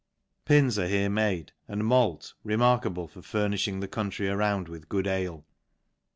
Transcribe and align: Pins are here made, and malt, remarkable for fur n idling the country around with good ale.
Pins 0.45 0.79
are 0.79 0.87
here 0.87 1.11
made, 1.11 1.51
and 1.67 1.85
malt, 1.85 2.33
remarkable 2.43 3.07
for 3.07 3.21
fur 3.21 3.45
n 3.45 3.51
idling 3.53 3.81
the 3.81 3.87
country 3.87 4.27
around 4.29 4.67
with 4.67 4.89
good 4.89 5.05
ale. 5.05 5.45